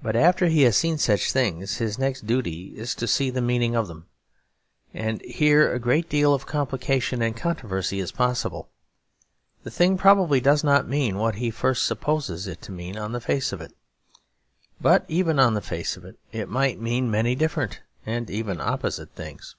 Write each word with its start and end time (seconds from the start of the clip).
But 0.00 0.14
after 0.14 0.46
he 0.46 0.62
has 0.62 0.76
seen 0.76 0.98
such 0.98 1.32
things, 1.32 1.78
his 1.78 1.98
next 1.98 2.28
duty 2.28 2.74
is 2.78 2.94
to 2.94 3.08
see 3.08 3.28
the 3.28 3.42
meaning 3.42 3.74
of 3.74 3.88
them; 3.88 4.06
and 4.94 5.20
here 5.22 5.74
a 5.74 5.80
great 5.80 6.08
deal 6.08 6.32
of 6.32 6.46
complication 6.46 7.20
and 7.22 7.36
controversy 7.36 7.98
is 7.98 8.12
possible. 8.12 8.68
The 9.64 9.72
thing 9.72 9.98
probably 9.98 10.40
does 10.40 10.62
not 10.62 10.86
mean 10.88 11.18
what 11.18 11.34
he 11.34 11.50
first 11.50 11.86
supposes 11.86 12.46
it 12.46 12.62
to 12.62 12.70
mean 12.70 12.96
on 12.96 13.10
the 13.10 13.20
face 13.20 13.52
of 13.52 13.60
it; 13.60 13.72
but 14.80 15.04
even 15.08 15.40
on 15.40 15.54
the 15.54 15.60
face 15.60 15.96
of 15.96 16.04
it, 16.04 16.20
it 16.30 16.48
might 16.48 16.80
mean 16.80 17.10
many 17.10 17.34
different 17.34 17.80
and 18.06 18.30
even 18.30 18.60
opposite 18.60 19.10
things. 19.16 19.56